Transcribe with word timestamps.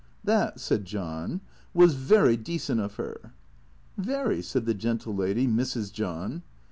"That," 0.23 0.59
said 0.59 0.83
John," 0.85 1.41
was 1.75 1.93
very 1.93 2.35
decent 2.35 2.79
of 2.81 2.95
her."" 2.95 3.33
"Very," 3.99 4.41
said 4.41 4.65
the 4.65 4.73
gentle 4.73 5.13
lady, 5.15 5.45
Mrs. 5.47 5.93
John. 5.93 6.41